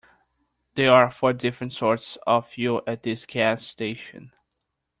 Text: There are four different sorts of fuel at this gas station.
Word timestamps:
There 0.73 0.91
are 0.93 1.11
four 1.11 1.31
different 1.31 1.73
sorts 1.73 2.17
of 2.25 2.49
fuel 2.49 2.81
at 2.87 3.03
this 3.03 3.27
gas 3.27 3.63
station. 3.67 4.33